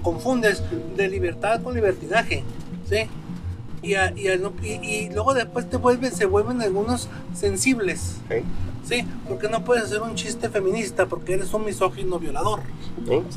confundes 0.00 0.62
de 0.96 1.08
libertad 1.08 1.62
con 1.62 1.74
libertinaje, 1.74 2.42
¿sí? 2.88 3.08
Y, 3.82 3.94
y, 3.94 5.10
luego 5.10 5.32
después 5.32 5.70
te 5.70 5.76
vuelven, 5.76 6.12
se 6.12 6.26
vuelven 6.26 6.60
algunos 6.60 7.08
sensibles. 7.34 8.16
¿eh? 8.30 8.42
Sí, 8.88 9.04
porque 9.28 9.48
no 9.50 9.64
puedes 9.64 9.84
hacer 9.84 10.00
un 10.00 10.14
chiste 10.14 10.48
feminista 10.48 11.04
porque 11.04 11.34
eres 11.34 11.52
un 11.52 11.66
misógino 11.66 12.18
violador. 12.18 12.60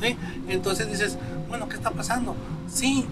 ¿Sí? 0.00 0.16
Entonces 0.48 0.88
dices, 0.88 1.18
bueno, 1.48 1.68
¿qué 1.68 1.76
está 1.76 1.90
pasando? 1.90 2.34
Sí. 2.72 3.04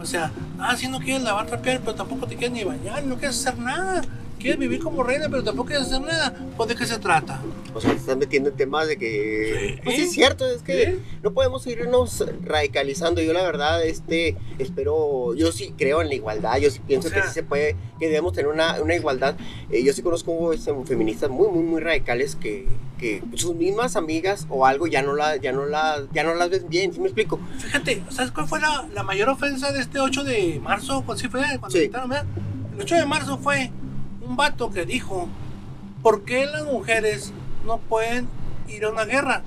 O 0.00 0.04
sea, 0.04 0.32
ah, 0.58 0.76
si 0.76 0.88
no 0.88 0.98
quieres 0.98 1.22
lavar, 1.22 1.46
trapear, 1.46 1.80
pero 1.80 1.94
tampoco 1.94 2.26
te 2.26 2.34
quieres 2.34 2.52
ni 2.52 2.64
bañar, 2.64 3.04
no 3.04 3.16
quieres 3.16 3.38
hacer 3.38 3.58
nada. 3.58 4.02
Quieres 4.40 4.58
vivir 4.58 4.82
como 4.82 5.04
reina, 5.04 5.28
pero 5.28 5.44
tampoco 5.44 5.68
quieres 5.68 5.86
hacer 5.86 6.00
nada. 6.00 6.34
Pues 6.56 6.68
de 6.70 6.74
qué 6.74 6.86
se 6.86 6.98
trata. 6.98 7.40
O 7.74 7.80
sea, 7.80 7.90
te 7.92 7.96
estás 7.98 8.16
metiendo 8.16 8.50
en 8.50 8.56
temas 8.56 8.88
de 8.88 8.96
que... 8.96 9.74
Sí. 9.76 9.80
Pues 9.84 9.96
sí 9.96 10.02
es 10.02 10.12
cierto, 10.12 10.46
es 10.48 10.62
que 10.62 10.86
Sí. 10.86 10.98
no 11.22 11.32
podemos 11.32 11.66
irnos 11.66 12.24
radicalizando. 12.42 13.20
Yo 13.22 13.32
la 13.32 13.42
verdad, 13.42 13.84
este, 13.84 14.36
espero, 14.58 15.34
yo 15.34 15.52
sí 15.52 15.74
creo 15.76 16.02
en 16.02 16.08
la 16.08 16.14
igualdad, 16.14 16.58
yo 16.58 16.70
sí 16.70 16.80
pienso 16.86 17.08
O 17.08 17.10
sea- 17.10 17.22
que 17.22 17.28
sí 17.28 17.34
se 17.34 17.42
puede, 17.42 17.76
que 17.98 18.06
debemos 18.06 18.32
tener 18.32 18.50
una, 18.50 18.80
una 18.80 18.94
igualdad. 18.94 19.36
Eh, 19.70 19.82
yo 19.84 19.92
sí 19.92 20.02
conozco 20.02 20.52
este, 20.52 20.72
feministas 20.84 21.30
muy, 21.30 21.48
muy, 21.48 21.62
muy 21.62 21.80
radicales 21.80 22.36
que, 22.36 22.66
que 22.98 23.22
sus 23.34 23.54
mismas 23.54 23.96
amigas 23.96 24.46
o 24.50 24.66
algo 24.66 24.86
ya 24.86 25.02
no, 25.02 25.14
la, 25.14 25.36
ya 25.36 25.52
no, 25.52 25.66
la, 25.66 26.02
ya 26.12 26.22
no 26.24 26.34
las 26.34 26.50
ven 26.50 26.66
bien, 26.68 26.92
¿sí 26.92 27.00
me 27.00 27.06
explico? 27.06 27.38
Fíjate, 27.58 28.02
¿sabes 28.10 28.30
cuál 28.32 28.48
fue 28.48 28.60
la, 28.60 28.88
la 28.94 29.02
mayor 29.02 29.28
ofensa 29.28 29.72
de 29.72 29.80
este 29.80 30.00
8 30.00 30.24
de 30.24 30.60
marzo? 30.62 31.02
¿Cuál 31.06 31.18
sí 31.18 31.28
fue? 31.28 31.40
Cuando 31.58 31.70
Sí. 31.70 31.84
quitaron. 31.86 32.12
El 32.12 32.80
8 32.80 32.94
de 32.96 33.06
marzo 33.06 33.38
fue 33.38 33.70
un 34.22 34.36
vato 34.36 34.70
que 34.70 34.84
dijo, 34.84 35.28
¿por 36.02 36.24
qué 36.24 36.46
las 36.46 36.64
mujeres 36.64 37.32
no 37.66 37.78
pueden 37.78 38.28
ir 38.68 38.84
a 38.84 38.90
una 38.90 39.04
guerra? 39.04 39.42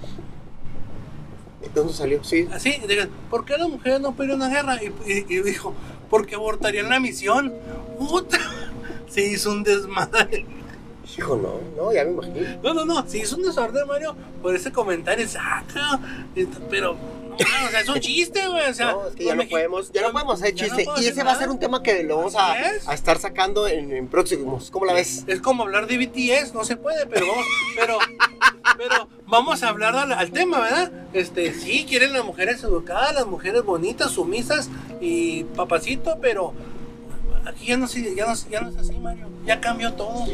¿De 1.61 1.69
dónde 1.73 1.93
salió? 1.93 2.23
Sí. 2.23 2.47
Así, 2.51 2.79
digan, 2.87 3.09
¿por 3.29 3.45
qué 3.45 3.57
las 3.57 3.69
mujeres 3.69 4.01
no 4.01 4.13
pueden 4.13 4.31
ir 4.31 4.33
a 4.43 4.45
una 4.47 4.53
guerra? 4.53 4.83
Y, 4.83 4.87
y- 5.11 5.25
y 5.29 5.41
dijo, 5.41 5.73
porque 6.09 6.35
abortarían 6.35 6.89
la 6.89 6.99
misión. 6.99 7.53
Puta, 7.97 8.37
se 9.09 9.25
hizo 9.25 9.51
un 9.51 9.63
desmadre. 9.63 10.45
Hijo, 11.17 11.35
no, 11.37 11.59
no, 11.77 11.93
ya 11.93 12.03
me 12.05 12.11
imagino. 12.11 12.35
No, 12.63 12.73
no, 12.73 12.85
no, 12.85 13.07
se 13.07 13.19
hizo 13.19 13.35
un 13.37 13.43
desorden, 13.43 13.87
Mario, 13.87 14.15
por 14.41 14.55
ese 14.55 14.71
comentario. 14.71 15.27
Saca, 15.27 15.99
pero, 16.69 16.97
o 17.33 17.69
sea, 17.71 17.79
es 17.81 17.89
un 17.89 17.99
chiste, 17.99 18.47
güey. 18.47 18.69
O 18.69 18.73
sea, 18.73 18.91
No, 18.91 19.07
es 19.07 19.15
que 19.15 19.25
ya 19.25 19.35
no 19.35 19.47
podemos, 19.47 19.91
ya 19.91 20.01
no 20.01 20.11
podemos 20.11 20.41
hacer 20.41 20.53
no 20.53 20.59
chiste. 20.59 20.85
y 20.97 21.05
ese 21.07 21.23
va 21.23 21.31
a 21.33 21.37
ser 21.37 21.49
un 21.49 21.59
tema 21.59 21.81
que 21.83 22.03
lo 22.03 22.17
vamos 22.17 22.35
a, 22.35 22.59
es. 22.75 22.87
a 22.87 22.93
estar 22.93 23.17
sacando 23.19 23.67
en, 23.67 23.91
en 23.91 24.07
próximos. 24.07 24.69
¿Cómo 24.71 24.85
la 24.85 24.93
ves? 24.93 25.23
Es 25.27 25.41
como 25.41 25.63
hablar 25.63 25.87
de 25.87 25.97
BTS, 25.97 26.53
no 26.53 26.63
se 26.63 26.77
puede, 26.77 27.05
pero 27.07 27.27
vamos, 27.27 27.45
pero, 27.75 27.97
pero 28.77 29.07
vamos 29.27 29.63
a 29.63 29.69
hablar 29.69 29.95
al, 29.95 30.11
al 30.11 30.31
tema, 30.31 30.59
¿verdad? 30.59 30.91
Este, 31.13 31.53
sí, 31.53 31.85
quieren 31.87 32.13
las 32.13 32.23
mujeres 32.25 32.63
educadas, 32.63 33.13
las 33.13 33.25
mujeres 33.27 33.63
bonitas, 33.63 34.11
sumisas 34.11 34.69
y 35.01 35.43
papacito, 35.43 36.17
pero 36.21 36.53
aquí 37.45 37.67
ya 37.67 37.77
no, 37.77 37.87
ya 37.87 38.25
no, 38.27 38.33
ya 38.49 38.61
no 38.61 38.69
es 38.69 38.77
así, 38.77 38.93
Mario. 38.99 39.27
Ya 39.45 39.59
cambió 39.59 39.93
todo. 39.93 40.25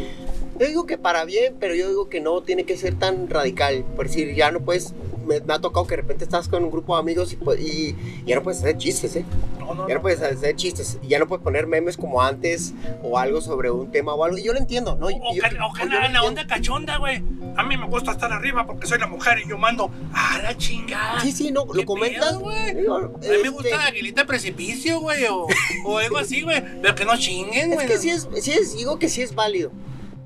Yo 0.59 0.67
digo 0.67 0.85
que 0.85 0.97
para 0.97 1.23
bien, 1.25 1.55
pero 1.59 1.73
yo 1.75 1.87
digo 1.87 2.09
que 2.09 2.19
no 2.19 2.41
tiene 2.43 2.65
que 2.65 2.75
ser 2.77 2.95
tan 2.95 3.29
radical. 3.29 3.85
Por 3.95 4.07
decir, 4.07 4.35
ya 4.35 4.51
no 4.51 4.59
puedes. 4.59 4.93
Me, 5.25 5.39
me 5.41 5.53
ha 5.53 5.59
tocado 5.59 5.85
que 5.85 5.91
de 5.95 6.01
repente 6.01 6.23
estás 6.23 6.47
con 6.47 6.63
un 6.63 6.71
grupo 6.71 6.95
de 6.95 7.01
amigos 7.01 7.31
y, 7.33 7.35
pues- 7.35 7.59
y 7.61 7.95
ya 8.25 8.35
no 8.35 8.41
puedes 8.43 8.61
hacer 8.61 8.77
chistes, 8.79 9.15
¿eh? 9.15 9.23
No, 9.59 9.75
no, 9.75 9.87
Ya 9.87 9.93
no 9.95 10.01
puedes 10.01 10.19
hacer 10.23 10.55
chistes. 10.55 10.97
Y 11.03 11.07
ya 11.09 11.19
no 11.19 11.27
puedes 11.27 11.43
poner 11.43 11.67
memes 11.67 11.97
como 11.97 12.21
antes 12.23 12.73
o 13.03 13.17
algo 13.19 13.39
sobre 13.39 13.69
un 13.69 13.91
tema 13.91 14.15
o 14.15 14.23
algo. 14.23 14.37
Y 14.39 14.43
yo 14.43 14.53
lo 14.53 14.59
entiendo, 14.59 14.95
¿no? 14.95 15.05
O, 15.05 15.09
Yo- 15.11 15.17
o 15.17 15.73
que, 15.73 15.85
la, 15.85 16.23
onda 16.23 16.47
cachonda, 16.47 16.97
güey. 16.97 17.21
A 17.55 17.63
mí 17.63 17.77
me 17.77 17.85
gusta 17.85 18.11
estar 18.11 18.31
arriba 18.33 18.65
porque 18.65 18.87
soy 18.87 18.97
la 18.99 19.05
mujer 19.07 19.37
y 19.45 19.47
yo 19.49 19.57
mando. 19.57 19.91
¡Ah, 20.13 20.39
la 20.41 20.57
chingada! 20.57 21.19
Sí, 21.21 21.31
sí, 21.31 21.51
no, 21.51 21.67
¿Qué 21.67 21.79
lo 21.81 21.85
comentas. 21.85 22.37
güey? 22.39 22.57
A 22.57 22.73
mí 22.73 22.81
me 23.27 23.35
este, 23.35 23.49
gusta 23.49 23.77
la 23.77 23.85
aguilita 23.85 24.21
de 24.21 24.27
precipicio, 24.27 24.99
güey, 24.99 25.25
o, 25.25 25.45
o 25.85 25.97
algo 25.99 26.17
así, 26.17 26.41
güey. 26.41 26.63
Pero 26.81 26.95
que 26.95 27.05
no 27.05 27.15
chinguen, 27.17 27.69
Es 27.69 27.75
güey. 27.75 27.87
que 27.87 27.97
sí 27.99 28.09
es, 28.09 28.27
sí 28.41 28.51
es, 28.51 28.75
digo 28.75 28.97
que 28.97 29.09
sí 29.09 29.21
es 29.21 29.35
válido. 29.35 29.71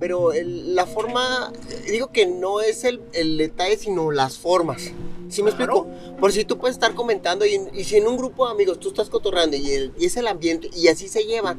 Pero 0.04 0.34
el- 0.34 0.76
la 0.76 0.86
forma, 0.86 1.54
digo 1.90 2.12
que 2.12 2.26
no 2.26 2.60
es 2.60 2.84
el, 2.84 3.00
el 3.14 3.38
detalle, 3.38 3.78
sino 3.78 4.12
las 4.12 4.38
formas. 4.38 4.92
¿Sí 5.30 5.42
me 5.42 5.54
Claro. 5.54 5.88
explico? 5.88 6.18
Por 6.20 6.34
si 6.34 6.44
tú 6.44 6.58
puedes 6.58 6.76
estar 6.76 6.94
comentando 6.94 7.46
y, 7.46 7.58
y 7.74 7.86
si 7.86 7.96
en 7.96 8.08
un 8.08 8.18
grupo 8.18 8.46
de 8.46 8.52
amigos 8.52 8.82
tú 8.82 8.90
estás 8.90 9.10
cotorreando 9.10 9.56
y, 9.56 9.72
el- 9.72 9.94
y 9.98 10.08
es 10.08 10.18
el 10.18 10.28
ambiente 10.28 10.70
y 10.76 10.90
así 10.90 11.08
se 11.08 11.24
llevan. 11.24 11.58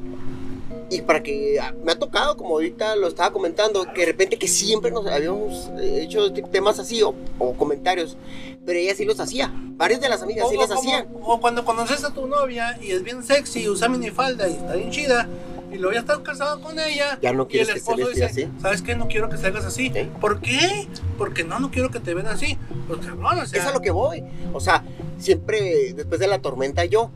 Y 0.90 1.00
para 1.00 1.22
que 1.22 1.58
ah, 1.58 1.72
me 1.82 1.92
ha 1.92 1.98
tocado, 1.98 2.36
como 2.36 2.50
ahorita 2.50 2.96
lo 2.96 3.08
estaba 3.08 3.32
comentando, 3.32 3.86
que 3.94 4.00
de 4.02 4.06
repente 4.08 4.38
que 4.38 4.46
siempre 4.46 4.90
nos 4.90 5.06
habíamos 5.06 5.70
hecho 5.80 6.30
temas 6.34 6.78
así 6.78 7.02
o, 7.02 7.14
o 7.38 7.54
comentarios, 7.54 8.18
pero 8.66 8.78
ella 8.78 8.94
sí 8.94 9.06
los 9.06 9.18
hacía. 9.20 9.50
Varias 9.78 10.02
de 10.02 10.10
las 10.10 10.20
amigas 10.22 10.50
sí 10.50 10.56
o, 10.56 10.60
los 10.60 10.68
como- 10.68 10.80
hacían. 10.80 11.08
o 11.22 11.40
cuando 11.40 11.64
conoces 11.64 12.04
a 12.04 12.12
tu 12.12 12.26
novia 12.26 12.78
y 12.82 12.90
es 12.90 13.02
bien 13.02 13.24
sexy, 13.24 13.66
usa 13.70 13.88
minifalda 13.88 14.46
y 14.50 14.52
está 14.52 14.74
bien 14.74 14.90
chida, 14.90 15.30
y 15.74 15.78
luego 15.78 15.92
ya 15.92 16.00
estás 16.00 16.18
casado 16.20 16.60
con 16.60 16.78
ella. 16.78 17.18
Ya 17.20 17.32
no 17.32 17.44
y 17.44 17.46
quieres 17.46 17.68
el 17.68 17.74
que 17.74 17.80
se 17.80 17.90
esposo 17.90 18.06
vestida 18.06 18.28
dice, 18.28 18.44
así. 18.44 18.52
¿sabes 18.62 18.82
qué? 18.82 18.94
No 18.94 19.08
quiero 19.08 19.28
que 19.28 19.36
salgas 19.36 19.64
así. 19.64 19.90
¿Sí? 19.92 20.08
¿Por 20.20 20.40
qué? 20.40 20.86
Porque 21.18 21.44
no, 21.44 21.58
no 21.58 21.70
quiero 21.70 21.90
que 21.90 22.00
te 22.00 22.14
vean 22.14 22.28
así. 22.28 22.56
Pues 22.86 23.00
cabrón, 23.00 23.38
o 23.38 23.46
sea. 23.46 23.60
es 23.60 23.66
a 23.66 23.72
lo 23.72 23.80
que 23.80 23.90
voy. 23.90 24.22
O 24.52 24.60
sea, 24.60 24.84
siempre 25.18 25.92
después 25.94 26.20
de 26.20 26.28
la 26.28 26.40
tormenta 26.40 26.84
yo. 26.84 27.10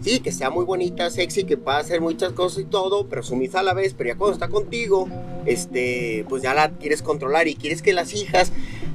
Sí, 0.00 0.20
que 0.20 0.32
sea 0.32 0.50
muy 0.50 0.66
bonita, 0.66 1.08
sexy, 1.08 1.44
que 1.44 1.56
pueda 1.56 1.78
hacer 1.78 2.02
muchas 2.02 2.34
cosas 2.34 2.58
y 2.58 2.64
todo, 2.66 3.06
pero 3.08 3.22
sumisa 3.22 3.60
a 3.60 3.62
la 3.62 3.72
vez, 3.72 3.94
pero 3.94 4.10
ya 4.10 4.16
cuando 4.16 4.34
está 4.34 4.48
contigo, 4.48 5.08
este, 5.46 6.26
pues 6.28 6.42
ya 6.42 6.52
la 6.52 6.72
quieres 6.72 7.00
controlar 7.00 7.48
y 7.48 7.54
quieres 7.54 7.80
que 7.80 7.94
las 7.94 8.12
hijas, 8.12 8.52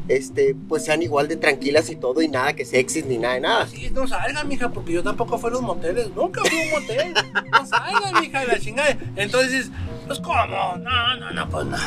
este, 0.10 0.56
pues 0.68 0.84
sean 0.84 1.02
igual 1.02 1.28
de 1.28 1.38
tranquilas 1.38 1.90
y 1.90 1.96
todo 1.96 2.22
y 2.22 2.28
nada 2.28 2.54
que 2.54 2.66
sexys 2.66 3.06
ni 3.06 3.18
nada 3.18 3.36
de 3.36 3.40
nada. 3.42 3.62
Así 3.62 3.90
no 3.92 4.08
salgan, 4.08 4.48
mija, 4.48 4.70
porque 4.70 4.94
yo 4.94 5.04
tampoco 5.04 5.38
fui 5.38 5.50
a 5.50 5.54
los 5.54 5.62
moteles. 5.62 6.10
Nunca 6.16 6.42
fui 6.42 6.60
a 6.60 6.64
un 6.66 6.82
motel. 6.82 7.14
No 7.52 7.66
salgan, 7.66 8.22
mija, 8.22 8.42
de 8.42 8.48
la 8.48 8.60
chingada. 8.60 8.98
Entonces 9.16 9.70
pues 10.08 10.20
cómo, 10.22 10.36
no, 10.78 11.18
no, 11.18 11.32
no, 11.32 11.50
pues 11.50 11.66
no. 11.68 11.78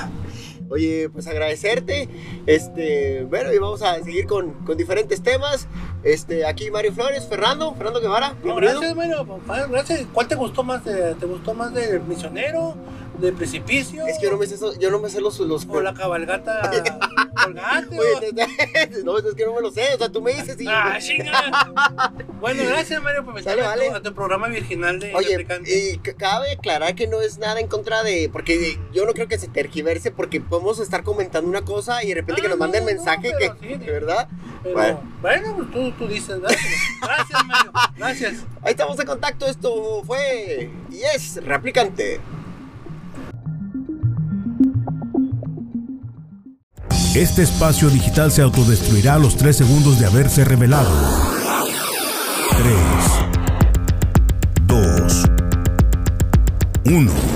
Oye, 0.73 1.11
pues 1.11 1.27
agradecerte, 1.27 2.09
este, 2.47 3.25
bueno, 3.25 3.53
y 3.53 3.59
vamos 3.59 3.83
a 3.83 4.03
seguir 4.03 4.27
con, 4.27 4.53
con 4.65 4.77
diferentes 4.77 5.23
temas. 5.23 5.69
Este, 6.03 6.47
aquí 6.47 6.71
Mario 6.71 6.93
Flores, 6.93 7.27
Fernando, 7.29 7.75
Fernando 7.75 8.01
Guevara, 8.01 8.35
No, 8.43 8.57
gracias, 8.57 8.97
Mario, 8.97 9.25
papá, 9.27 9.67
gracias. 9.67 10.07
¿Cuál 10.13 10.29
te 10.29 10.35
gustó 10.35 10.65
más? 10.65 10.85
De, 10.85 11.15
¿Te 11.15 11.27
gustó 11.27 11.55
más 11.55 11.73
del 11.75 12.01
misionero? 12.03 12.75
¿Del 13.19 13.35
precipicio? 13.35 14.07
Es 14.07 14.19
que 14.19 14.25
yo 14.25 14.33
no 14.33 14.39
me 14.39 14.47
sé, 14.47 14.55
eso- 14.55 14.77
yo 14.81 14.91
no 14.91 14.99
me 14.99 15.09
sé 15.11 15.21
los... 15.21 15.39
los 15.41 15.67
¿O 15.69 15.81
la 15.81 15.93
cabalgata 15.95 16.71
colgante? 17.45 17.99
Oye, 17.99 18.33
no, 19.05 19.19
es 19.19 19.35
que 19.35 19.45
no 19.45 19.55
me 19.55 19.61
lo 19.61 19.71
sé, 19.71 19.95
o 19.95 19.99
sea, 19.99 20.09
tú 20.09 20.23
me 20.23 20.33
dices 20.33 20.61
y... 20.61 20.67
Ah. 20.67 20.99
Bueno, 22.41 22.65
gracias, 22.67 23.01
Mario, 23.01 23.25
por 23.25 23.35
meterme 23.35 23.63
vale. 23.63 23.91
a 23.91 24.03
tu 24.03 24.13
programa 24.15 24.49
virginal 24.49 24.99
de 24.99 25.15
Oye, 25.15 25.47
y 25.67 25.99
cabe 25.99 26.51
aclarar 26.51 26.97
que 26.97 27.07
no 27.07 27.21
es 27.21 27.39
nada 27.39 27.61
en 27.61 27.69
contra 27.69 28.03
de. 28.03 28.29
Porque 28.33 28.81
yo 28.93 29.07
no 29.07 29.13
creo 29.13 29.29
que 29.29 29.39
se 29.39 29.47
tergiverse, 29.47 30.11
porque 30.11 30.41
podemos 30.41 30.62
estar 30.83 31.03
comentando 31.03 31.49
una 31.49 31.63
cosa 31.63 32.03
y 32.05 32.09
de 32.09 32.15
repente 32.17 32.41
Ah, 32.41 32.45
que 32.45 32.49
nos 32.49 32.59
manden 32.59 32.85
no, 32.85 32.87
mensaje 32.93 33.33
que. 33.39 33.53
sí, 33.61 33.75
de 33.75 33.91
verdad. 33.91 34.29
Pero, 34.63 34.75
bueno. 34.75 35.01
bueno, 35.21 35.57
pues 35.57 35.71
tú, 35.73 35.93
tú 35.93 36.09
dices, 36.09 36.41
gracias. 36.41 36.63
Gracias, 37.01 37.45
Mario. 37.47 37.73
Gracias. 37.97 38.35
Ahí 38.63 38.71
estamos 38.71 38.99
en 38.99 39.07
contacto. 39.07 39.47
Esto 39.47 40.03
fue. 40.05 40.71
Y 40.91 41.03
es 41.15 41.45
Replicante. 41.45 42.21
Este 47.15 47.43
espacio 47.43 47.91
digital 47.91 48.33
se 48.33 48.41
autodestruirá 48.43 49.15
a 49.15 49.19
los 49.19 49.37
3 49.37 49.55
segundos 49.57 49.99
de 50.01 50.07
haberse 50.07 50.45
revelado. 50.45 50.91
3, 52.57 52.75
2, 54.67 55.25
1. 56.87 57.32